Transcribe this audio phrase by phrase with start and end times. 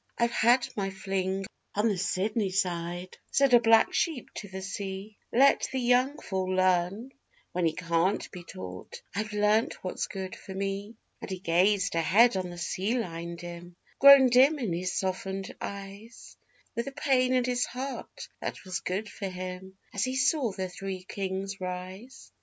[0.17, 1.45] 'I've had my fling
[1.75, 6.55] on the Sydney side,' said a black sheep to the sea, 'Let the young fool
[6.55, 7.11] learn
[7.51, 12.35] when he can't be taught: I've learnt what's good for me.' And he gazed ahead
[12.35, 16.35] on the sea line dim grown dim in his softened eyes
[16.75, 20.67] With a pain in his heart that was good for him as he saw the
[20.67, 22.31] Three Kings rise.